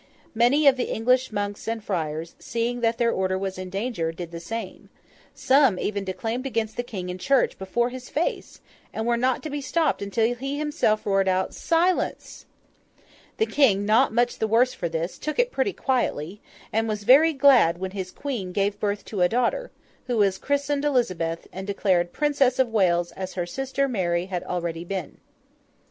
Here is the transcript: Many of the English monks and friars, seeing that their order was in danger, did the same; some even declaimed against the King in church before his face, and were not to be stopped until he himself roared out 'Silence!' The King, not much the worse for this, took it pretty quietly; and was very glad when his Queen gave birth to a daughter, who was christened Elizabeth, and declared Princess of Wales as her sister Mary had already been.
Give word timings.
Many 0.33 0.65
of 0.65 0.77
the 0.77 0.91
English 0.91 1.31
monks 1.31 1.67
and 1.67 1.83
friars, 1.83 2.33
seeing 2.39 2.81
that 2.81 2.97
their 2.97 3.11
order 3.11 3.37
was 3.37 3.59
in 3.59 3.69
danger, 3.69 4.11
did 4.11 4.31
the 4.31 4.39
same; 4.39 4.89
some 5.35 5.77
even 5.77 6.03
declaimed 6.03 6.47
against 6.47 6.75
the 6.75 6.81
King 6.81 7.09
in 7.09 7.19
church 7.19 7.55
before 7.59 7.89
his 7.91 8.09
face, 8.09 8.61
and 8.91 9.05
were 9.05 9.15
not 9.15 9.43
to 9.43 9.49
be 9.51 9.61
stopped 9.61 10.01
until 10.01 10.33
he 10.33 10.57
himself 10.57 11.05
roared 11.05 11.27
out 11.27 11.53
'Silence!' 11.53 12.47
The 13.37 13.45
King, 13.45 13.85
not 13.85 14.11
much 14.11 14.39
the 14.39 14.47
worse 14.47 14.73
for 14.73 14.89
this, 14.89 15.19
took 15.19 15.37
it 15.37 15.51
pretty 15.51 15.71
quietly; 15.71 16.41
and 16.73 16.87
was 16.87 17.03
very 17.03 17.31
glad 17.31 17.77
when 17.77 17.91
his 17.91 18.09
Queen 18.09 18.51
gave 18.53 18.79
birth 18.79 19.05
to 19.05 19.21
a 19.21 19.29
daughter, 19.29 19.69
who 20.07 20.17
was 20.17 20.39
christened 20.39 20.83
Elizabeth, 20.83 21.47
and 21.53 21.67
declared 21.67 22.11
Princess 22.11 22.57
of 22.57 22.69
Wales 22.69 23.11
as 23.11 23.35
her 23.35 23.45
sister 23.45 23.87
Mary 23.87 24.25
had 24.25 24.43
already 24.45 24.83
been. 24.83 25.19